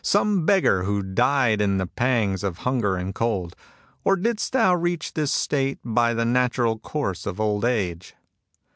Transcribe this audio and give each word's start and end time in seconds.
—some 0.19 0.47
beggar 0.47 0.81
who 0.81 1.03
died 1.03 1.61
in 1.61 1.77
the 1.77 1.85
pangs 1.85 2.43
of 2.43 2.57
hunger 2.65 2.95
and 2.95 3.13
cold? 3.13 3.55
Or 4.03 4.15
didst 4.15 4.51
thou 4.51 4.73
reach 4.73 5.13
this 5.13 5.31
state 5.31 5.77
by 5.85 6.15
the 6.15 6.25
natural 6.25 6.79
course 6.79 7.27
of 7.27 7.39
old 7.39 7.63
age 7.63 8.15